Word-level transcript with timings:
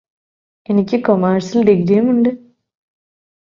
എനിക്ക് 0.69 0.97
കൊമേഴ്സിൽ 1.05 1.59
ഡിഗ്രിയുമുണ്ട് 1.63 2.31